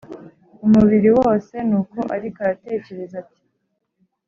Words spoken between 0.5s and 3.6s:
mumubiri wose nuko ariko aratekereza ati